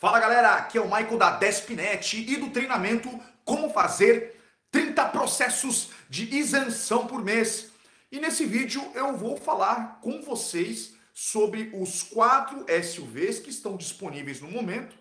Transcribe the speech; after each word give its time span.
Fala 0.00 0.20
galera, 0.20 0.54
aqui 0.54 0.78
é 0.78 0.80
o 0.80 0.84
Michael 0.84 1.18
da 1.18 1.30
Despinet 1.32 2.16
e 2.18 2.36
do 2.36 2.50
treinamento 2.50 3.10
Como 3.44 3.68
Fazer 3.68 4.40
30 4.70 5.06
Processos 5.06 5.90
de 6.08 6.36
Isenção 6.36 7.04
por 7.08 7.20
Mês. 7.20 7.72
E 8.12 8.20
nesse 8.20 8.46
vídeo 8.46 8.80
eu 8.94 9.16
vou 9.16 9.36
falar 9.36 9.98
com 10.00 10.22
vocês 10.22 10.94
sobre 11.12 11.72
os 11.74 12.04
quatro 12.04 12.64
SUVs 12.80 13.40
que 13.40 13.50
estão 13.50 13.76
disponíveis 13.76 14.40
no 14.40 14.48
momento 14.48 14.94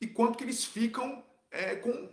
e 0.00 0.06
quanto 0.06 0.38
que 0.38 0.44
eles 0.44 0.64
ficam 0.64 1.24
é, 1.50 1.74
com 1.74 2.08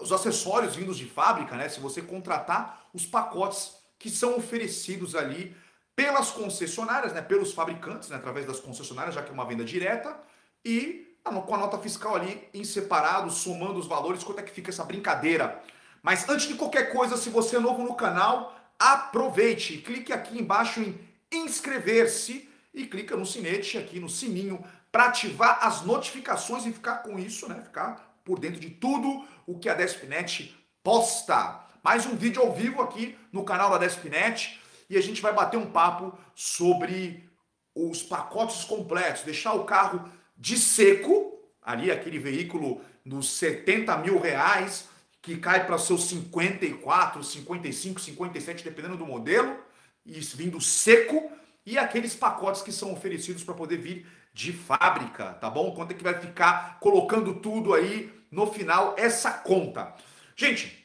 os 0.00 0.10
acessórios 0.10 0.74
vindos 0.74 0.96
de 0.96 1.04
fábrica, 1.04 1.54
né? 1.54 1.68
Se 1.68 1.80
você 1.80 2.00
contratar 2.00 2.88
os 2.94 3.04
pacotes 3.04 3.74
que 3.98 4.08
são 4.08 4.38
oferecidos 4.38 5.14
ali 5.14 5.54
pelas 5.94 6.30
concessionárias, 6.30 7.12
né? 7.12 7.20
Pelos 7.20 7.52
fabricantes, 7.52 8.08
né? 8.08 8.16
através 8.16 8.46
das 8.46 8.58
concessionárias, 8.58 9.14
já 9.14 9.22
que 9.22 9.28
é 9.28 9.34
uma 9.34 9.44
venda 9.44 9.66
direta, 9.66 10.18
e 10.64 11.03
com 11.24 11.54
a 11.54 11.58
nota 11.58 11.78
fiscal 11.78 12.16
ali 12.16 12.46
em 12.52 12.64
separado, 12.64 13.30
somando 13.30 13.78
os 13.78 13.86
valores, 13.86 14.22
quanto 14.22 14.40
é 14.40 14.42
que 14.42 14.52
fica 14.52 14.70
essa 14.70 14.84
brincadeira. 14.84 15.62
Mas 16.02 16.28
antes 16.28 16.46
de 16.46 16.54
qualquer 16.54 16.92
coisa, 16.92 17.16
se 17.16 17.30
você 17.30 17.56
é 17.56 17.60
novo 17.60 17.82
no 17.82 17.94
canal, 17.94 18.54
aproveite, 18.78 19.78
clique 19.78 20.12
aqui 20.12 20.38
embaixo 20.38 20.80
em 20.80 20.98
inscrever-se 21.32 22.48
e 22.74 22.86
clica 22.86 23.16
no 23.16 23.24
sinete 23.24 23.78
aqui 23.78 23.98
no 23.98 24.08
sininho 24.08 24.62
para 24.92 25.06
ativar 25.06 25.58
as 25.62 25.82
notificações 25.82 26.66
e 26.66 26.72
ficar 26.72 26.96
com 26.96 27.18
isso, 27.18 27.48
né? 27.48 27.60
Ficar 27.62 28.18
por 28.24 28.38
dentro 28.38 28.60
de 28.60 28.70
tudo 28.70 29.26
o 29.46 29.58
que 29.58 29.68
a 29.68 29.74
Despinet 29.74 30.54
posta. 30.82 31.60
Mais 31.82 32.06
um 32.06 32.16
vídeo 32.16 32.42
ao 32.42 32.52
vivo 32.52 32.82
aqui 32.82 33.18
no 33.32 33.44
canal 33.44 33.70
da 33.70 33.78
Despinet 33.78 34.60
e 34.88 34.96
a 34.96 35.00
gente 35.00 35.22
vai 35.22 35.32
bater 35.32 35.56
um 35.56 35.70
papo 35.70 36.16
sobre 36.34 37.28
os 37.74 38.02
pacotes 38.02 38.64
completos, 38.64 39.22
deixar 39.22 39.54
o 39.54 39.64
carro 39.64 40.08
de 40.36 40.58
seco, 40.58 41.38
ali 41.62 41.90
aquele 41.90 42.18
veículo 42.18 42.80
nos 43.04 43.30
70 43.30 43.96
mil 43.98 44.18
reais, 44.18 44.88
que 45.20 45.36
cai 45.36 45.66
para 45.66 45.78
seus 45.78 46.08
54, 46.08 47.22
55, 47.22 48.00
57, 48.00 48.64
dependendo 48.64 48.96
do 48.96 49.06
modelo, 49.06 49.56
e 50.04 50.20
vindo 50.20 50.60
seco, 50.60 51.30
e 51.64 51.78
aqueles 51.78 52.14
pacotes 52.14 52.60
que 52.60 52.72
são 52.72 52.92
oferecidos 52.92 53.42
para 53.42 53.54
poder 53.54 53.78
vir 53.78 54.06
de 54.34 54.52
fábrica, 54.52 55.32
tá 55.34 55.48
bom? 55.48 55.74
Quanto 55.74 55.92
é 55.92 55.94
que 55.94 56.02
vai 56.02 56.18
ficar 56.20 56.78
colocando 56.80 57.36
tudo 57.36 57.72
aí 57.72 58.12
no 58.30 58.46
final 58.46 58.94
essa 58.98 59.30
conta? 59.30 59.94
Gente, 60.36 60.84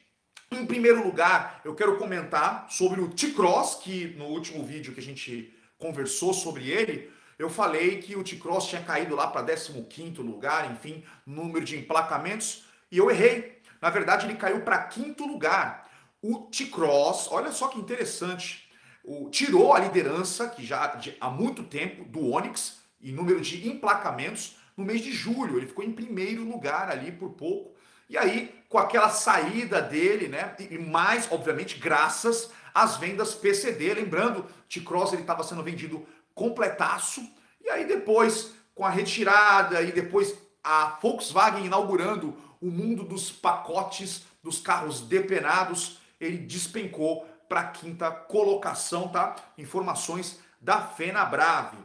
em 0.52 0.66
primeiro 0.66 1.04
lugar, 1.04 1.60
eu 1.66 1.76
quero 1.76 1.98
comentar 1.98 2.68
sobre 2.70 3.02
o 3.02 3.10
T-Cross, 3.10 3.76
que 3.84 4.16
no 4.18 4.26
último 4.26 4.64
vídeo 4.64 4.94
que 4.94 5.00
a 5.00 5.04
gente 5.04 5.54
conversou 5.78 6.34
sobre 6.34 6.70
ele, 6.70 7.12
eu 7.40 7.50
falei 7.50 8.02
que 8.02 8.18
o 8.18 8.24
T-Cross 8.24 8.68
tinha 8.68 8.84
caído 8.84 9.16
lá 9.16 9.26
para 9.28 9.46
15 9.56 10.22
lugar, 10.22 10.70
enfim, 10.70 11.06
número 11.26 11.64
de 11.64 11.78
emplacamentos, 11.80 12.66
e 12.92 12.98
eu 12.98 13.10
errei. 13.10 13.62
Na 13.82 13.90
verdade, 13.90 14.26
ele 14.26 14.36
caiu 14.36 14.60
para 14.60 14.84
quinto 14.84 15.26
lugar. 15.26 15.90
O 16.22 16.40
T-Cross, 16.52 17.30
olha 17.32 17.50
só 17.54 17.70
que 17.70 17.80
interessante, 17.80 18.70
o, 19.06 19.30
tirou 19.30 19.74
a 19.74 19.80
liderança, 19.80 20.50
que 20.50 20.66
já 20.66 20.88
de, 20.96 21.16
há 21.22 21.30
muito 21.30 21.64
tempo, 21.64 22.04
do 22.04 22.30
Onix, 22.30 22.82
em 23.02 23.14
número 23.14 23.40
de 23.40 23.70
emplacamentos, 23.70 24.58
no 24.76 24.84
mês 24.84 25.02
de 25.02 25.14
julho. 25.14 25.58
Ele 25.58 25.68
ficou 25.68 25.86
em 25.86 25.94
primeiro 25.94 26.44
lugar 26.44 26.92
ali 26.92 27.10
por 27.10 27.30
pouco. 27.30 27.74
E 28.10 28.18
aí, 28.18 28.54
com 28.68 28.78
aquela 28.78 29.10
saída 29.10 29.82
dele, 29.82 30.28
né? 30.28 30.56
E 30.60 30.78
mais, 30.78 31.32
obviamente, 31.32 31.78
graças 31.78 32.52
às 32.74 32.98
vendas 32.98 33.34
PCD. 33.34 33.94
Lembrando, 33.94 34.46
T-Cross 34.68 35.14
estava 35.14 35.44
sendo 35.44 35.64
vendido 35.64 36.06
completaço. 36.40 37.22
E 37.62 37.70
aí 37.70 37.86
depois, 37.86 38.54
com 38.74 38.86
a 38.86 38.90
retirada 38.90 39.82
e 39.82 39.92
depois 39.92 40.38
a 40.64 40.98
Volkswagen 41.02 41.66
inaugurando 41.66 42.34
o 42.62 42.68
mundo 42.68 43.04
dos 43.04 43.30
pacotes 43.30 44.24
dos 44.42 44.60
carros 44.60 45.02
depenados, 45.02 46.00
ele 46.20 46.38
despencou 46.38 47.28
para 47.50 47.60
a 47.60 47.68
quinta 47.68 48.10
colocação, 48.10 49.10
tá? 49.10 49.36
Informações 49.58 50.40
da 50.62 50.82
Fenabrave. 50.82 51.78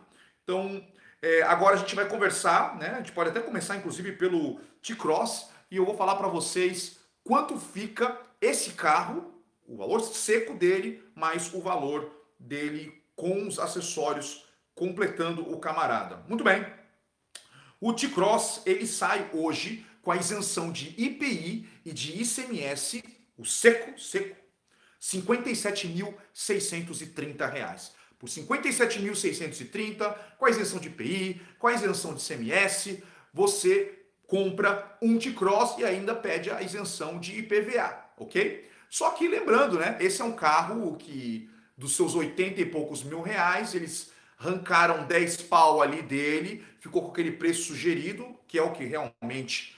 Então, 0.44 0.84
é, 1.20 1.42
agora 1.42 1.74
a 1.74 1.78
gente 1.78 1.96
vai 1.96 2.08
conversar, 2.08 2.76
né? 2.76 2.90
A 2.90 2.98
gente 2.98 3.12
pode 3.12 3.30
até 3.30 3.40
começar, 3.40 3.76
inclusive, 3.76 4.12
pelo 4.12 4.60
T-Cross, 4.82 5.50
e 5.68 5.76
eu 5.76 5.84
vou 5.84 5.96
falar 5.96 6.14
para 6.14 6.28
vocês 6.28 6.98
quanto 7.24 7.58
fica 7.58 8.16
esse 8.40 8.74
carro, 8.74 9.34
o 9.66 9.76
valor 9.76 10.00
seco 10.00 10.54
dele, 10.54 11.02
mais 11.14 11.52
o 11.52 11.60
valor 11.60 12.10
dele 12.38 13.02
com 13.16 13.48
os 13.48 13.58
acessórios 13.58 14.43
completando 14.74 15.52
o 15.52 15.58
camarada. 15.58 16.24
Muito 16.28 16.42
bem. 16.42 16.66
O 17.80 17.92
T-Cross 17.92 18.62
ele 18.64 18.86
sai 18.86 19.28
hoje 19.32 19.84
com 20.02 20.10
a 20.10 20.16
isenção 20.16 20.72
de 20.72 20.94
IPI 20.98 21.68
e 21.84 21.92
de 21.92 22.22
ICMS, 22.22 23.04
o 23.36 23.44
seco, 23.44 24.00
seco, 24.00 24.34
R$ 24.34 24.40
57.630. 25.00 27.92
Por 28.18 28.28
R$ 28.28 28.42
57.630, 28.42 30.16
com 30.38 30.46
a 30.46 30.50
isenção 30.50 30.78
de 30.78 30.88
IPI, 30.88 31.42
com 31.58 31.66
a 31.66 31.74
isenção 31.74 32.14
de 32.14 32.22
ICMS, 32.22 33.02
você 33.32 34.04
compra 34.26 34.96
um 35.02 35.18
T-Cross 35.18 35.78
e 35.78 35.84
ainda 35.84 36.14
pede 36.14 36.50
a 36.50 36.62
isenção 36.62 37.18
de 37.18 37.38
IPVA, 37.38 38.04
ok? 38.16 38.70
Só 38.88 39.10
que 39.10 39.28
lembrando, 39.28 39.78
né? 39.78 39.98
Esse 40.00 40.22
é 40.22 40.24
um 40.24 40.32
carro 40.32 40.96
que 40.96 41.50
dos 41.76 41.96
seus 41.96 42.14
80 42.14 42.60
e 42.60 42.66
poucos 42.66 43.02
mil 43.02 43.20
reais, 43.20 43.74
eles 43.74 44.13
arrancaram 44.38 45.06
10 45.06 45.42
pau 45.42 45.80
ali 45.80 46.02
dele, 46.02 46.64
ficou 46.80 47.02
com 47.02 47.10
aquele 47.10 47.32
preço 47.32 47.64
sugerido, 47.64 48.38
que 48.46 48.58
é 48.58 48.62
o 48.62 48.72
que 48.72 48.84
realmente, 48.84 49.76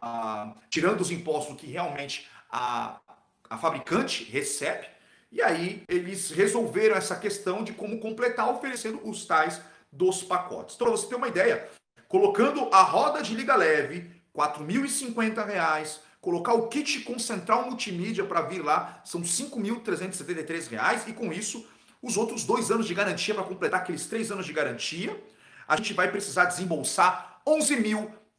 ah, 0.00 0.54
tirando 0.68 1.00
os 1.00 1.10
impostos, 1.10 1.56
que 1.56 1.66
realmente 1.66 2.28
a, 2.50 3.00
a 3.48 3.58
fabricante 3.58 4.24
recebe. 4.24 4.86
E 5.30 5.42
aí 5.42 5.82
eles 5.88 6.30
resolveram 6.30 6.94
essa 6.94 7.16
questão 7.16 7.64
de 7.64 7.72
como 7.72 7.98
completar 7.98 8.48
oferecendo 8.48 9.00
os 9.08 9.26
tais 9.26 9.60
dos 9.90 10.22
pacotes. 10.22 10.74
Então, 10.74 10.86
para 10.86 10.96
você 10.96 11.08
ter 11.08 11.16
uma 11.16 11.28
ideia, 11.28 11.68
colocando 12.08 12.68
a 12.72 12.82
roda 12.82 13.22
de 13.22 13.34
liga 13.34 13.56
leve, 13.56 14.10
R$ 14.36 14.42
4.050, 14.42 15.98
colocar 16.20 16.54
o 16.54 16.68
kit 16.68 17.00
com 17.00 17.18
central 17.18 17.66
multimídia 17.66 18.24
para 18.24 18.42
vir 18.42 18.64
lá, 18.64 19.00
são 19.04 19.20
R$ 19.20 19.26
5.373 19.26 21.08
e 21.08 21.12
com 21.12 21.32
isso 21.32 21.66
os 22.04 22.18
outros 22.18 22.44
dois 22.44 22.70
anos 22.70 22.86
de 22.86 22.94
garantia 22.94 23.34
para 23.34 23.44
completar 23.44 23.80
aqueles 23.80 24.04
três 24.06 24.30
anos 24.30 24.44
de 24.44 24.52
garantia, 24.52 25.18
a 25.66 25.76
gente 25.76 25.94
vai 25.94 26.10
precisar 26.10 26.44
desembolsar 26.44 27.40
R$ 27.46 27.54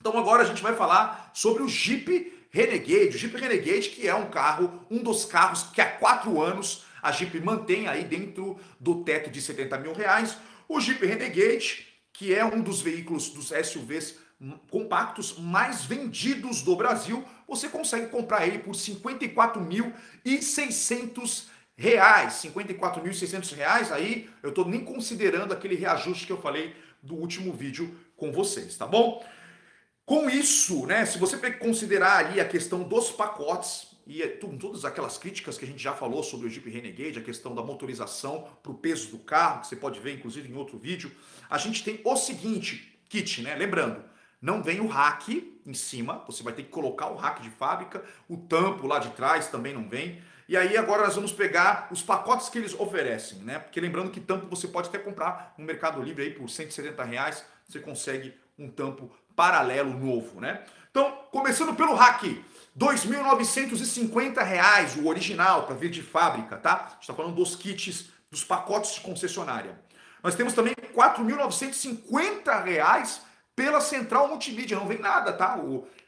Então 0.00 0.16
agora 0.18 0.42
a 0.42 0.46
gente 0.46 0.62
vai 0.62 0.76
falar 0.76 1.30
sobre 1.34 1.62
o 1.62 1.68
Jeep 1.68 2.46
Renegade. 2.50 3.16
O 3.16 3.18
Jeep 3.18 3.36
Renegade 3.36 3.90
que 3.90 4.06
é 4.06 4.14
um 4.14 4.30
carro, 4.30 4.86
um 4.90 5.02
dos 5.02 5.24
carros 5.24 5.64
que 5.64 5.80
há 5.80 5.86
quatro 5.86 6.40
anos 6.40 6.84
a 7.02 7.10
Jeep 7.12 7.38
mantém 7.40 7.86
aí 7.86 8.04
dentro 8.04 8.58
do 8.80 9.04
teto 9.04 9.30
de 9.30 9.42
70 9.42 9.78
mil 9.78 9.92
reais. 9.92 10.36
O 10.68 10.80
Jeep 10.80 11.04
Renegade, 11.04 11.86
que 12.12 12.34
é 12.34 12.44
um 12.44 12.62
dos 12.62 12.80
veículos 12.80 13.28
dos 13.28 13.48
SUVs 13.48 14.23
compactos 14.70 15.38
mais 15.38 15.84
vendidos 15.84 16.62
do 16.62 16.76
Brasil, 16.76 17.24
você 17.46 17.68
consegue 17.68 18.08
comprar 18.08 18.46
ele 18.46 18.58
por 18.58 18.74
54.600 18.74 21.44
reais, 21.76 22.34
54.600 22.34 23.54
reais, 23.54 23.90
aí 23.90 24.30
eu 24.42 24.50
estou 24.50 24.64
nem 24.64 24.84
considerando 24.84 25.52
aquele 25.52 25.74
reajuste 25.74 26.26
que 26.26 26.32
eu 26.32 26.40
falei 26.40 26.74
do 27.02 27.14
último 27.14 27.52
vídeo 27.52 27.98
com 28.16 28.32
vocês, 28.32 28.76
tá 28.76 28.86
bom? 28.86 29.24
Com 30.06 30.28
isso, 30.28 30.86
né, 30.86 31.06
se 31.06 31.18
você 31.18 31.38
considerar 31.52 32.26
ali 32.26 32.40
a 32.40 32.46
questão 32.46 32.82
dos 32.82 33.10
pacotes 33.10 33.94
e 34.06 34.22
é 34.22 34.28
todas 34.28 34.84
aquelas 34.84 35.16
críticas 35.16 35.56
que 35.56 35.64
a 35.64 35.68
gente 35.68 35.82
já 35.82 35.94
falou 35.94 36.22
sobre 36.22 36.46
o 36.46 36.50
Jeep 36.50 36.68
Renegade, 36.68 37.18
a 37.18 37.22
questão 37.22 37.54
da 37.54 37.62
motorização 37.62 38.46
para 38.62 38.70
o 38.70 38.74
peso 38.74 39.08
do 39.08 39.18
carro, 39.18 39.62
que 39.62 39.68
você 39.68 39.76
pode 39.76 39.98
ver 39.98 40.14
inclusive 40.14 40.48
em 40.48 40.54
outro 40.54 40.78
vídeo, 40.78 41.10
a 41.48 41.56
gente 41.56 41.82
tem 41.82 42.00
o 42.04 42.16
seguinte 42.16 42.98
kit, 43.08 43.42
né? 43.42 43.54
Lembrando, 43.54 44.04
não 44.44 44.62
vem 44.62 44.80
o 44.80 44.86
rack 44.86 45.58
em 45.64 45.72
cima, 45.72 46.22
você 46.26 46.42
vai 46.42 46.52
ter 46.52 46.64
que 46.64 46.68
colocar 46.68 47.08
o 47.08 47.16
rack 47.16 47.40
de 47.40 47.48
fábrica, 47.48 48.04
o 48.28 48.36
tampo 48.36 48.86
lá 48.86 48.98
de 48.98 49.08
trás 49.12 49.46
também 49.46 49.72
não 49.72 49.88
vem. 49.88 50.20
E 50.46 50.54
aí 50.54 50.76
agora 50.76 51.04
nós 51.04 51.14
vamos 51.14 51.32
pegar 51.32 51.88
os 51.90 52.02
pacotes 52.02 52.50
que 52.50 52.58
eles 52.58 52.78
oferecem, 52.78 53.38
né? 53.38 53.58
Porque 53.58 53.80
lembrando 53.80 54.10
que 54.10 54.20
tampo 54.20 54.44
você 54.44 54.68
pode 54.68 54.88
até 54.88 54.98
comprar 54.98 55.54
no 55.56 55.64
Mercado 55.64 56.02
Livre 56.02 56.24
aí 56.24 56.30
por 56.30 56.50
170 56.50 57.02
reais, 57.04 57.42
você 57.66 57.80
consegue 57.80 58.34
um 58.58 58.68
tampo 58.68 59.10
paralelo 59.34 59.98
novo, 59.98 60.42
né? 60.42 60.62
Então, 60.90 61.10
começando 61.32 61.74
pelo 61.74 61.94
hack, 61.94 62.24
R$ 62.24 62.44
2.950 62.78 65.02
o 65.02 65.08
original 65.08 65.62
para 65.62 65.74
vir 65.74 65.88
de 65.88 66.02
fábrica, 66.02 66.58
tá? 66.58 66.74
A 66.74 66.90
gente 66.90 67.00
está 67.00 67.14
falando 67.14 67.34
dos 67.34 67.56
kits, 67.56 68.10
dos 68.30 68.44
pacotes 68.44 68.96
de 68.96 69.00
concessionária. 69.00 69.80
Nós 70.22 70.34
temos 70.34 70.52
também 70.52 70.74
R$ 70.78 70.88
4.950 70.94 73.22
pela 73.54 73.80
central 73.80 74.28
multimídia, 74.28 74.78
não 74.78 74.88
vem 74.88 74.98
nada, 74.98 75.32
tá? 75.32 75.58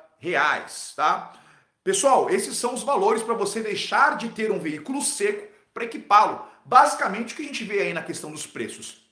tá? 0.95 1.33
Pessoal, 1.83 2.31
esses 2.31 2.57
são 2.57 2.75
os 2.75 2.85
valores 2.85 3.23
para 3.23 3.35
você 3.35 3.61
deixar 3.61 4.17
de 4.17 4.29
ter 4.29 4.53
um 4.53 4.61
veículo 4.61 5.03
seco 5.03 5.52
para 5.73 5.85
equipá-lo. 5.85 6.47
Basicamente, 6.65 7.33
o 7.33 7.37
que 7.37 7.43
a 7.43 7.47
gente 7.47 7.65
vê 7.65 7.81
aí 7.81 7.93
na 7.93 8.03
questão 8.03 8.31
dos 8.31 8.47
preços? 8.47 9.03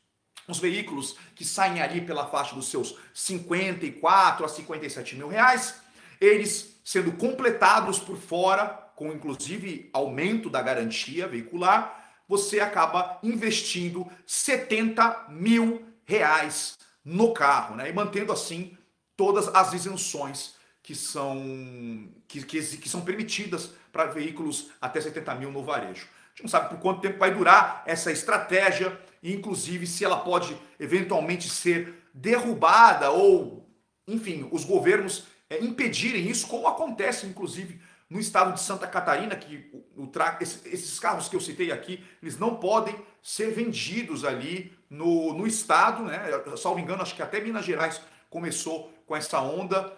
Os 0.47 0.59
veículos 0.59 1.17
que 1.35 1.45
saem 1.45 1.81
ali 1.81 2.01
pela 2.01 2.27
faixa 2.27 2.55
dos 2.55 2.69
seus 2.69 2.97
54 3.15 4.45
a 4.45 4.49
57 4.49 5.17
mil 5.17 5.29
reais, 5.29 5.81
eles 6.21 6.81
sendo 6.85 7.13
completados 7.13 7.99
por 7.99 8.17
fora, 8.17 8.67
com 8.97 9.13
inclusive 9.13 9.89
aumento 9.93 10.51
da 10.51 10.61
garantia 10.61 11.29
veicular, 11.29 12.23
você 12.29 12.61
acaba 12.61 13.19
investindo 13.23 14.07
70 14.27 15.27
mil 15.31 15.85
reais 16.05 16.79
no 17.05 17.33
carro, 17.33 17.77
né? 17.77 17.89
E 17.89 17.93
mantendo 17.93 18.33
assim 18.33 18.77
todas 19.17 19.49
as 19.49 19.73
isenções 19.73 20.55
que 20.83 20.95
são, 20.95 22.09
que, 22.27 22.43
que, 22.45 22.61
que 22.77 22.89
são 22.89 23.03
permitidas 23.03 23.73
para 23.93 24.07
veículos 24.07 24.71
até 24.81 25.01
70 25.01 25.35
mil 25.37 25.51
no 25.51 25.65
varejo. 25.65 26.09
Gente 26.41 26.45
não 26.45 26.49
sabe 26.49 26.71
por 26.71 26.79
quanto 26.79 27.03
tempo 27.03 27.19
vai 27.19 27.35
durar 27.35 27.83
essa 27.87 28.11
estratégia, 28.11 28.99
e 29.23 29.35
inclusive 29.35 29.87
se 29.87 30.05
ela 30.05 30.21
pode 30.21 30.57
eventualmente 30.79 31.51
ser 31.51 32.03
derrubada 32.15 33.11
ou, 33.11 33.69
enfim, 34.09 34.49
os 34.51 34.65
governos 34.65 35.27
é, 35.51 35.63
impedirem 35.63 36.29
isso, 36.29 36.47
como 36.47 36.67
acontece 36.67 37.27
inclusive 37.27 37.79
no 38.09 38.19
estado 38.19 38.55
de 38.55 38.61
Santa 38.61 38.87
Catarina, 38.87 39.37
que 39.37 39.71
o, 39.95 40.05
o 40.05 40.11
esses 40.41 40.99
carros 40.99 41.29
que 41.29 41.37
eu 41.37 41.41
citei 41.41 41.71
aqui, 41.71 42.03
eles 42.23 42.39
não 42.39 42.57
podem 42.57 42.97
ser 43.23 43.53
vendidos 43.53 44.25
ali 44.25 44.73
no, 44.89 45.35
no 45.35 45.47
estado, 45.47 46.03
né? 46.05 46.23
Salvo 46.57 46.81
engano, 46.81 47.03
acho 47.03 47.15
que 47.15 47.23
até 47.23 47.39
Minas 47.39 47.67
Gerais 47.67 48.01
começou 48.31 48.91
com 49.07 49.15
essa 49.15 49.41
onda 49.41 49.95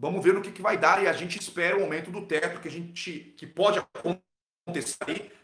Vamos 0.00 0.24
ver 0.24 0.32
no 0.32 0.40
que, 0.40 0.50
que 0.50 0.62
vai 0.62 0.78
dar 0.78 1.02
e 1.02 1.06
a 1.06 1.12
gente 1.12 1.38
espera 1.38 1.76
o 1.76 1.82
aumento 1.82 2.10
do 2.10 2.22
teto 2.22 2.58
que 2.60 2.68
a 2.68 2.70
gente 2.70 3.34
que 3.36 3.46
pode 3.46 3.78
acontecer, 3.78 4.29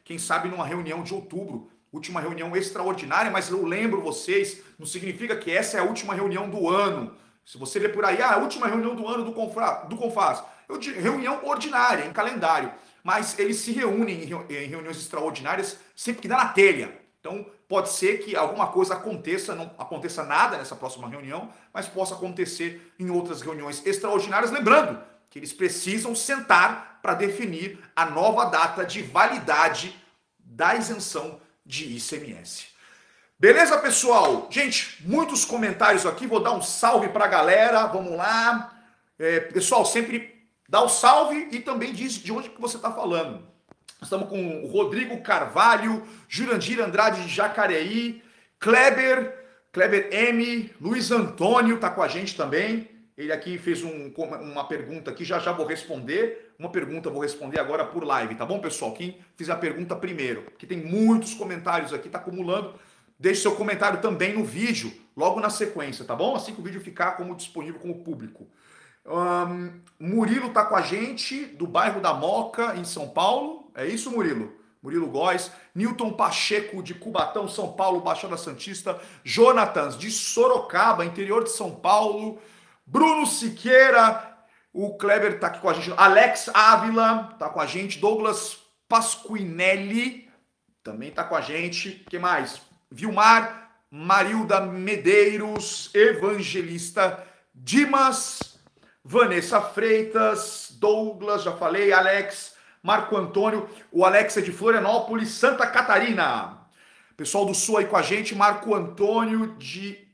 quem 0.04 0.18
sabe 0.18 0.48
numa 0.48 0.64
reunião 0.64 1.02
de 1.02 1.12
outubro, 1.12 1.68
última 1.92 2.20
reunião 2.20 2.56
extraordinária, 2.56 3.30
mas 3.30 3.50
eu 3.50 3.64
lembro 3.64 4.00
vocês, 4.00 4.62
não 4.78 4.86
significa 4.86 5.36
que 5.36 5.50
essa 5.50 5.78
é 5.78 5.80
a 5.80 5.84
última 5.84 6.14
reunião 6.14 6.48
do 6.48 6.68
ano. 6.68 7.14
Se 7.44 7.58
você 7.58 7.78
ver 7.78 7.92
por 7.92 8.04
aí, 8.04 8.20
ah, 8.20 8.34
a 8.34 8.38
última 8.38 8.66
reunião 8.66 8.94
do 8.94 9.06
ano 9.06 9.24
do, 9.24 9.32
Confra, 9.32 9.84
do 9.88 9.96
Confaz, 9.96 10.42
eu 10.68 10.80
reunião 10.80 11.44
ordinária, 11.44 12.04
em 12.04 12.12
calendário, 12.12 12.72
mas 13.02 13.38
eles 13.38 13.58
se 13.58 13.70
reúnem 13.72 14.22
em 14.22 14.66
reuniões 14.66 14.96
extraordinárias 14.96 15.78
sempre 15.94 16.22
que 16.22 16.28
dá 16.28 16.36
na 16.38 16.48
telha. 16.48 16.92
Então, 17.20 17.46
pode 17.68 17.90
ser 17.90 18.18
que 18.18 18.36
alguma 18.36 18.68
coisa 18.68 18.94
aconteça, 18.94 19.54
não 19.54 19.70
aconteça 19.78 20.24
nada 20.24 20.56
nessa 20.56 20.76
próxima 20.76 21.08
reunião, 21.08 21.50
mas 21.72 21.88
possa 21.88 22.14
acontecer 22.14 22.92
em 22.98 23.10
outras 23.10 23.42
reuniões 23.42 23.84
extraordinárias. 23.86 24.50
Lembrando 24.50 25.00
que 25.30 25.38
eles 25.38 25.52
precisam 25.52 26.14
sentar 26.14 26.95
para 27.06 27.14
definir 27.14 27.78
a 27.94 28.04
nova 28.04 28.46
data 28.46 28.84
de 28.84 29.00
validade 29.00 29.94
da 30.40 30.74
isenção 30.74 31.40
de 31.64 31.96
ICMS. 31.96 32.66
Beleza, 33.38 33.78
pessoal? 33.78 34.48
Gente, 34.50 35.00
muitos 35.06 35.44
comentários 35.44 36.04
aqui. 36.04 36.26
Vou 36.26 36.42
dar 36.42 36.50
um 36.50 36.60
salve 36.60 37.10
para 37.10 37.26
a 37.26 37.28
galera. 37.28 37.86
Vamos 37.86 38.16
lá. 38.16 38.76
É, 39.20 39.38
pessoal, 39.38 39.86
sempre 39.86 40.48
dá 40.68 40.80
o 40.80 40.86
um 40.86 40.88
salve 40.88 41.46
e 41.52 41.60
também 41.60 41.92
diz 41.92 42.14
de 42.14 42.32
onde 42.32 42.50
que 42.50 42.60
você 42.60 42.76
está 42.76 42.90
falando. 42.90 43.46
Estamos 44.02 44.28
com 44.28 44.64
o 44.64 44.66
Rodrigo 44.66 45.22
Carvalho, 45.22 46.02
Jurandir 46.28 46.80
Andrade 46.80 47.22
de 47.22 47.28
Jacareí, 47.28 48.20
Kleber, 48.58 49.46
Kleber 49.72 50.08
M, 50.10 50.74
Luiz 50.80 51.12
Antônio 51.12 51.76
está 51.76 51.88
com 51.88 52.02
a 52.02 52.08
gente 52.08 52.36
também. 52.36 52.95
Ele 53.16 53.32
aqui 53.32 53.56
fez 53.56 53.82
um, 53.82 54.12
uma 54.40 54.64
pergunta 54.64 55.10
aqui, 55.10 55.24
já 55.24 55.38
já 55.38 55.52
vou 55.52 55.66
responder. 55.66 56.54
uma 56.58 56.68
pergunta, 56.68 57.08
vou 57.08 57.22
responder 57.22 57.58
agora 57.58 57.84
por 57.84 58.04
live, 58.04 58.34
tá 58.34 58.44
bom, 58.44 58.58
pessoal? 58.58 58.92
Quem 58.92 59.18
fizer 59.36 59.52
a 59.52 59.56
pergunta 59.56 59.96
primeiro, 59.96 60.44
que 60.58 60.66
tem 60.66 60.78
muitos 60.78 61.32
comentários 61.32 61.94
aqui, 61.94 62.08
tá 62.08 62.18
acumulando, 62.18 62.74
deixe 63.18 63.40
seu 63.42 63.56
comentário 63.56 64.00
também 64.00 64.34
no 64.34 64.44
vídeo, 64.44 64.92
logo 65.16 65.40
na 65.40 65.48
sequência, 65.48 66.04
tá 66.04 66.14
bom? 66.14 66.36
Assim 66.36 66.54
que 66.54 66.60
o 66.60 66.64
vídeo 66.64 66.80
ficar 66.80 67.12
como 67.12 67.34
disponível 67.34 67.80
como 67.80 68.02
público. 68.02 68.46
Um, 69.06 69.80
Murilo 69.98 70.50
tá 70.50 70.64
com 70.64 70.74
a 70.74 70.82
gente, 70.82 71.46
do 71.46 71.66
bairro 71.66 72.00
da 72.00 72.12
Moca, 72.12 72.74
em 72.76 72.84
São 72.84 73.08
Paulo. 73.08 73.70
É 73.74 73.86
isso, 73.86 74.10
Murilo? 74.10 74.52
Murilo 74.82 75.08
Góes. 75.08 75.50
Newton 75.74 76.12
Pacheco, 76.12 76.82
de 76.82 76.92
Cubatão, 76.92 77.48
São 77.48 77.72
Paulo, 77.72 78.00
Baixada 78.00 78.36
Santista. 78.36 79.00
Jonatas, 79.24 79.96
de 79.96 80.10
Sorocaba, 80.10 81.04
interior 81.04 81.44
de 81.44 81.50
São 81.50 81.70
Paulo. 81.70 82.38
Bruno 82.86 83.26
Siqueira, 83.26 84.36
o 84.72 84.96
Kleber 84.96 85.40
tá 85.40 85.48
aqui 85.48 85.60
com 85.60 85.68
a 85.68 85.74
gente. 85.74 85.92
Alex 85.96 86.48
Ávila 86.54 87.34
tá 87.38 87.48
com 87.48 87.60
a 87.60 87.66
gente. 87.66 87.98
Douglas 87.98 88.58
Pasquinelli 88.88 90.28
também 90.84 91.10
tá 91.10 91.24
com 91.24 91.34
a 91.34 91.40
gente. 91.40 92.04
que 92.08 92.18
mais? 92.18 92.60
Vilmar, 92.90 93.80
Marilda 93.90 94.60
Medeiros, 94.60 95.90
Evangelista 95.92 97.26
Dimas, 97.52 98.58
Vanessa 99.02 99.60
Freitas, 99.60 100.68
Douglas, 100.78 101.42
já 101.42 101.52
falei, 101.56 101.92
Alex, 101.92 102.54
Marco 102.82 103.16
Antônio, 103.16 103.68
o 103.90 104.04
Alex 104.04 104.36
é 104.36 104.40
de 104.40 104.52
Florianópolis, 104.52 105.30
Santa 105.30 105.66
Catarina. 105.66 106.58
Pessoal 107.16 107.46
do 107.46 107.54
Sul 107.54 107.78
aí 107.78 107.86
com 107.86 107.96
a 107.96 108.02
gente, 108.02 108.34
Marco 108.34 108.74
Antônio 108.74 109.56
de 109.56 110.06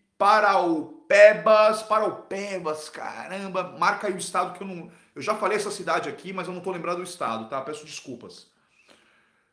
Paraupebas, 1.13 1.83
Paraupebas, 1.83 2.89
caramba, 2.89 3.77
marca 3.79 4.07
aí 4.07 4.15
o 4.15 4.19
estado 4.19 4.57
que 4.57 4.63
eu 4.63 4.67
não. 4.67 4.91
Eu 5.15 5.21
já 5.21 5.35
falei 5.35 5.59
essa 5.59 5.71
cidade 5.71 6.09
aqui, 6.09 6.33
mas 6.33 6.49
eu 6.49 6.55
não 6.55 6.63
tô 6.63 6.71
lembrando 6.73 6.99
do 6.99 7.03
estado, 7.03 7.51
tá? 7.51 7.61
Peço 7.61 7.85
desculpas. 7.85 8.47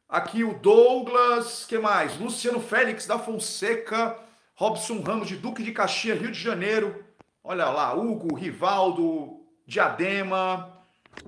Aqui 0.07 0.41
o 0.41 0.57
Douglas, 0.57 1.65
que 1.65 1.77
mais? 1.77 2.17
Luciano 2.17 2.61
Félix 2.61 3.05
da 3.05 3.19
Fonseca, 3.19 4.17
Robson 4.55 5.01
Ramos 5.01 5.27
de 5.27 5.35
Duque 5.35 5.61
de 5.61 5.73
Caxias, 5.73 6.17
Rio 6.17 6.31
de 6.31 6.39
Janeiro. 6.39 7.03
Olha 7.43 7.65
lá, 7.65 7.93
Hugo, 7.93 8.35
Rivaldo, 8.35 9.41
Diadema. 9.67 10.77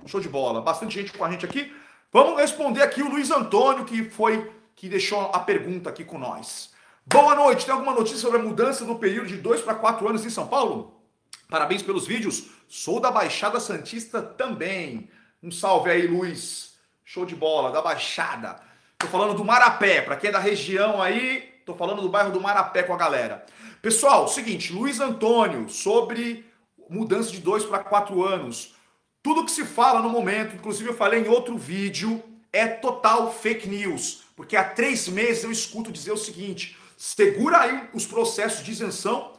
Show 0.05 0.21
de 0.21 0.29
bola. 0.29 0.61
Bastante 0.61 0.93
gente 0.93 1.11
com 1.11 1.25
a 1.25 1.29
gente 1.29 1.45
aqui. 1.45 1.75
Vamos 2.09 2.39
responder 2.39 2.83
aqui 2.83 3.03
o 3.03 3.09
Luiz 3.09 3.29
Antônio, 3.31 3.83
que 3.83 4.09
foi 4.09 4.49
que 4.75 4.87
deixou 4.87 5.29
a 5.33 5.39
pergunta 5.39 5.89
aqui 5.89 6.05
com 6.05 6.17
nós. 6.17 6.70
Boa 7.05 7.35
noite. 7.35 7.65
Tem 7.65 7.73
alguma 7.73 7.93
notícia 7.93 8.19
sobre 8.19 8.39
a 8.39 8.43
mudança 8.43 8.85
do 8.85 8.95
período 8.95 9.27
de 9.27 9.37
2 9.37 9.61
para 9.61 9.73
4 9.73 10.07
anos 10.07 10.23
em 10.23 10.29
São 10.29 10.47
Paulo? 10.47 11.01
Parabéns 11.49 11.81
pelos 11.81 12.05
vídeos. 12.05 12.45
Sou 12.69 12.99
da 12.99 13.09
Baixada 13.09 13.59
Santista 13.59 14.21
também. 14.21 15.09
Um 15.41 15.51
salve 15.51 15.89
aí, 15.89 16.05
Luiz. 16.05 16.75
Show 17.03 17.25
de 17.25 17.35
bola, 17.35 17.71
da 17.71 17.81
Baixada. 17.81 18.61
Tô 18.99 19.07
falando 19.07 19.33
do 19.33 19.43
Marapé. 19.43 20.01
Para 20.01 20.15
quem 20.15 20.29
é 20.29 20.33
da 20.33 20.39
região 20.39 21.01
aí, 21.01 21.61
tô 21.65 21.73
falando 21.73 22.03
do 22.03 22.07
bairro 22.07 22.31
do 22.31 22.39
Marapé 22.39 22.83
com 22.83 22.93
a 22.93 22.97
galera. 22.97 23.45
Pessoal, 23.81 24.27
seguinte, 24.27 24.71
Luiz 24.71 24.99
Antônio, 24.99 25.67
sobre 25.69 26.45
mudança 26.87 27.31
de 27.31 27.39
2 27.39 27.65
para 27.65 27.79
4 27.79 28.23
anos. 28.23 28.75
Tudo 29.23 29.43
que 29.43 29.51
se 29.51 29.65
fala 29.65 30.01
no 30.01 30.09
momento, 30.09 30.55
inclusive 30.55 30.89
eu 30.89 30.95
falei 30.95 31.21
em 31.21 31.27
outro 31.27 31.57
vídeo, 31.57 32.23
é 32.53 32.67
total 32.67 33.33
fake 33.33 33.67
news. 33.67 34.21
Porque 34.35 34.55
há 34.55 34.63
três 34.63 35.07
meses 35.07 35.43
eu 35.43 35.51
escuto 35.51 35.91
dizer 35.91 36.11
o 36.11 36.17
seguinte: 36.17 36.77
segura 37.01 37.61
aí 37.61 37.89
os 37.95 38.05
processos 38.05 38.63
de 38.63 38.69
isenção, 38.69 39.33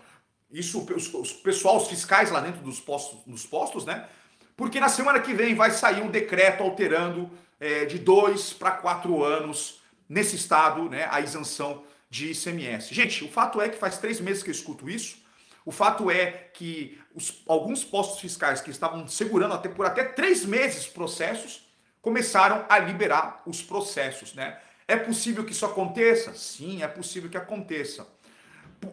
isso 0.50 0.85
os, 0.92 1.14
os 1.14 1.33
pessoal, 1.33 1.76
os 1.76 1.87
fiscais 1.87 2.28
lá 2.28 2.40
dentro 2.40 2.61
dos 2.61 2.81
postos, 2.81 3.21
dos 3.25 3.47
postos, 3.47 3.85
né? 3.85 4.09
Porque 4.57 4.81
na 4.81 4.88
semana 4.88 5.21
que 5.21 5.33
vem 5.33 5.54
vai 5.54 5.71
sair 5.71 6.02
um 6.02 6.11
decreto 6.11 6.64
alterando 6.64 7.31
é, 7.61 7.85
de 7.85 8.00
dois 8.00 8.52
para 8.52 8.73
quatro 8.73 9.23
anos 9.23 9.81
nesse 10.09 10.35
estado, 10.35 10.90
né, 10.90 11.07
a 11.09 11.21
isenção 11.21 11.85
de 12.11 12.33
ICMS. 12.33 12.92
Gente, 12.92 13.23
o 13.23 13.28
fato 13.28 13.61
é 13.61 13.69
que 13.69 13.78
faz 13.78 13.97
três 13.97 14.21
meses 14.21 14.42
que 14.42 14.50
eu 14.50 14.54
escuto 14.54 14.90
isso. 14.90 15.19
O 15.64 15.71
fato 15.71 16.11
é 16.11 16.33
que 16.52 17.00
os, 17.14 17.45
alguns 17.47 17.85
postos 17.85 18.21
fiscais 18.21 18.61
que 18.61 18.73
estavam 18.73 19.07
segurando 19.07 19.54
até 19.54 19.69
por 19.69 19.87
até 19.87 20.02
três 20.02 20.45
meses 20.45 20.88
processos 20.88 21.73
começaram 22.00 22.66
a 22.69 22.81
liberar 22.81 23.40
os 23.47 23.62
processos, 23.62 24.35
né? 24.35 24.59
É 24.92 24.96
possível 24.96 25.42
que 25.42 25.52
isso 25.52 25.64
aconteça? 25.64 26.34
Sim, 26.34 26.82
é 26.82 26.87
possível 26.87 27.30
que 27.30 27.37
aconteça. 27.38 28.06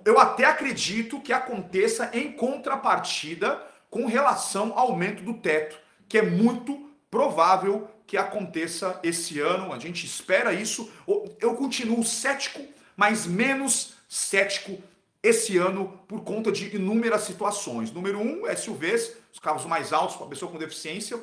Eu 0.05 0.17
até 0.17 0.45
acredito 0.45 1.19
que 1.19 1.33
aconteça 1.33 2.09
em 2.13 2.31
contrapartida 2.31 3.61
com 3.89 4.05
relação 4.05 4.71
ao 4.79 4.91
aumento 4.91 5.21
do 5.23 5.33
teto, 5.33 5.77
que 6.07 6.17
é 6.17 6.21
muito 6.21 6.89
provável 7.11 7.89
que 8.07 8.15
aconteça 8.15 8.97
esse 9.03 9.41
ano. 9.41 9.73
A 9.73 9.77
gente 9.77 10.05
espera 10.05 10.53
isso. 10.53 10.89
Eu 11.37 11.53
continuo 11.55 12.01
cético, 12.05 12.65
mas 12.95 13.27
menos 13.27 13.95
cético 14.07 14.81
esse 15.21 15.57
ano 15.57 15.99
por 16.07 16.21
conta 16.21 16.49
de 16.49 16.73
inúmeras 16.73 17.23
situações. 17.23 17.91
Número 17.91 18.19
um, 18.19 18.43
SUVs, 18.55 19.17
os 19.33 19.39
carros 19.39 19.65
mais 19.65 19.91
altos 19.91 20.15
para 20.15 20.27
pessoa 20.27 20.49
com 20.49 20.57
deficiência, 20.57 21.21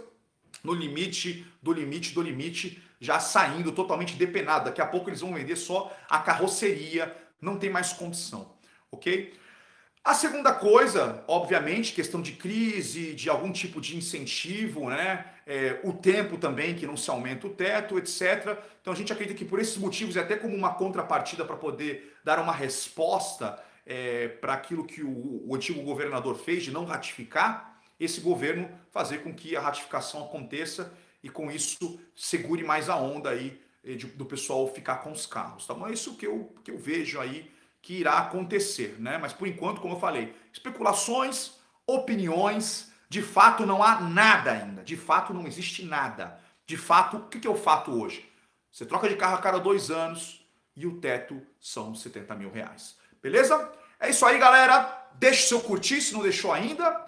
no 0.62 0.72
limite 0.72 1.46
do 1.62 1.72
limite 1.72 2.14
do 2.14 2.22
limite, 2.22 2.82
já 3.00 3.18
saindo 3.18 3.72
totalmente 3.72 4.14
depenado. 4.14 4.66
Daqui 4.66 4.80
a 4.80 4.86
pouco 4.86 5.10
eles 5.10 5.20
vão 5.20 5.34
vender 5.34 5.56
só 5.56 5.94
a 6.08 6.18
carroceria, 6.18 7.14
não 7.40 7.58
tem 7.58 7.70
mais 7.70 7.92
condição, 7.92 8.54
ok? 8.90 9.34
A 10.06 10.14
segunda 10.14 10.52
coisa, 10.52 11.24
obviamente, 11.26 11.92
questão 11.92 12.22
de 12.22 12.30
crise, 12.32 13.12
de 13.12 13.28
algum 13.28 13.50
tipo 13.50 13.80
de 13.80 13.96
incentivo, 13.96 14.88
né? 14.88 15.26
É, 15.44 15.80
o 15.82 15.92
tempo 15.92 16.38
também, 16.38 16.76
que 16.76 16.86
não 16.86 16.96
se 16.96 17.10
aumenta 17.10 17.48
o 17.48 17.50
teto, 17.50 17.98
etc. 17.98 18.56
Então 18.80 18.92
a 18.92 18.96
gente 18.96 19.12
acredita 19.12 19.36
que 19.36 19.44
por 19.44 19.58
esses 19.58 19.76
motivos, 19.76 20.14
e 20.14 20.20
até 20.20 20.36
como 20.36 20.54
uma 20.54 20.74
contrapartida 20.74 21.44
para 21.44 21.56
poder 21.56 22.14
dar 22.22 22.38
uma 22.38 22.52
resposta 22.52 23.60
é, 23.84 24.28
para 24.28 24.54
aquilo 24.54 24.84
que 24.84 25.02
o, 25.02 25.42
o 25.44 25.56
antigo 25.56 25.82
governador 25.82 26.36
fez 26.36 26.62
de 26.62 26.70
não 26.70 26.84
ratificar, 26.84 27.75
esse 27.98 28.20
governo 28.20 28.70
fazer 28.90 29.18
com 29.18 29.34
que 29.34 29.56
a 29.56 29.60
ratificação 29.60 30.24
aconteça 30.24 30.92
e 31.22 31.28
com 31.28 31.50
isso 31.50 32.00
segure 32.14 32.62
mais 32.62 32.88
a 32.88 32.96
onda 32.96 33.30
aí 33.30 33.60
é, 33.84 33.94
de, 33.94 34.06
do 34.06 34.24
pessoal 34.24 34.66
ficar 34.72 34.96
com 34.96 35.12
os 35.12 35.26
carros. 35.26 35.66
Tá? 35.66 35.74
Então 35.74 35.88
é 35.88 35.92
isso 35.92 36.16
que 36.16 36.26
eu, 36.26 36.54
que 36.62 36.70
eu 36.70 36.78
vejo 36.78 37.20
aí 37.20 37.50
que 37.80 37.94
irá 37.94 38.18
acontecer, 38.18 38.96
né? 38.98 39.16
Mas 39.16 39.32
por 39.32 39.46
enquanto, 39.46 39.80
como 39.80 39.94
eu 39.94 40.00
falei, 40.00 40.34
especulações, 40.52 41.52
opiniões, 41.86 42.90
de 43.08 43.22
fato 43.22 43.64
não 43.64 43.82
há 43.82 44.00
nada 44.00 44.50
ainda. 44.50 44.82
De 44.82 44.96
fato 44.96 45.32
não 45.32 45.46
existe 45.46 45.84
nada. 45.84 46.40
De 46.66 46.76
fato, 46.76 47.18
o 47.18 47.28
que 47.28 47.46
é 47.46 47.50
o 47.50 47.56
fato 47.56 47.92
hoje? 47.92 48.28
Você 48.72 48.84
troca 48.84 49.08
de 49.08 49.14
carro 49.16 49.36
a 49.36 49.40
cada 49.40 49.58
dois 49.58 49.90
anos 49.90 50.44
e 50.74 50.84
o 50.86 51.00
teto 51.00 51.40
são 51.60 51.94
70 51.94 52.34
mil 52.34 52.50
reais. 52.50 52.96
Beleza? 53.22 53.72
É 53.98 54.10
isso 54.10 54.26
aí, 54.26 54.36
galera. 54.38 55.08
Deixe 55.14 55.46
seu 55.46 55.60
curtir 55.60 56.00
se 56.00 56.12
não 56.12 56.22
deixou 56.22 56.52
ainda. 56.52 57.06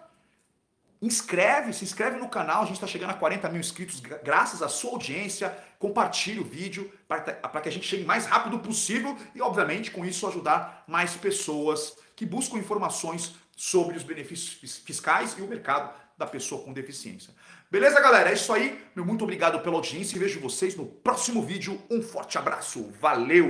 Inscreve, 1.01 1.73
se 1.73 1.85
inscreve 1.85 2.19
no 2.19 2.29
canal, 2.29 2.63
a 2.63 2.67
gente 2.67 2.75
está 2.75 2.87
chegando 2.87 3.11
a 3.11 3.15
40 3.15 3.49
mil 3.51 3.61
inscritos 3.61 4.01
graças 4.01 4.63
à 4.63 4.69
sua 4.69 4.93
audiência. 4.93 5.57
Compartilhe 5.79 6.41
o 6.41 6.45
vídeo 6.45 6.93
para 7.07 7.61
que 7.61 7.69
a 7.69 7.73
gente 7.73 7.87
chegue 7.87 8.05
mais 8.05 8.27
rápido 8.27 8.59
possível 8.59 9.17
e, 9.35 9.41
obviamente, 9.41 9.93
com 9.93 10.05
isso 10.05 10.27
ajudar 10.27 10.85
mais 10.89 11.15
pessoas 11.15 11.97
que 12.17 12.27
buscam 12.27 12.59
informações 12.59 13.35
sobre 13.57 13.97
os 13.97 14.03
benefícios 14.03 14.77
fiscais 14.79 15.37
e 15.39 15.43
o 15.43 15.47
mercado 15.47 15.93
da 16.17 16.27
pessoa 16.27 16.65
com 16.65 16.73
deficiência. 16.73 17.33
Beleza, 17.71 18.01
galera? 18.01 18.31
É 18.31 18.35
isso 18.35 18.53
aí. 18.53 18.85
Meu 18.97 19.05
muito 19.05 19.23
obrigado 19.23 19.61
pela 19.61 19.77
audiência 19.77 20.17
e 20.17 20.19
vejo 20.19 20.41
vocês 20.41 20.75
no 20.75 20.85
próximo 20.85 21.43
vídeo. 21.43 21.81
Um 21.89 22.03
forte 22.03 22.37
abraço. 22.37 22.91
Valeu! 23.01 23.47